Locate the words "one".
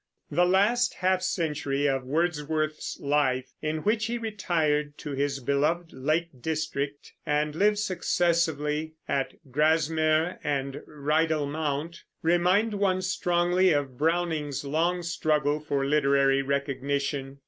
12.73-13.03